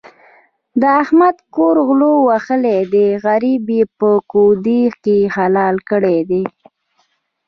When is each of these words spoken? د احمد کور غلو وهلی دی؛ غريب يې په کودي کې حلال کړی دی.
د 0.79 0.83
احمد 1.03 1.35
کور 1.55 1.75
غلو 1.87 2.13
وهلی 2.27 2.79
دی؛ 2.93 3.07
غريب 3.25 3.63
يې 3.75 3.83
په 3.99 4.09
کودي 4.31 4.83
کې 5.03 5.17
حلال 5.35 5.75
کړی 5.89 6.17
دی. 6.29 6.43